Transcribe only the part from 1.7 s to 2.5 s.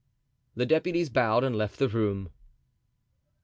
the room.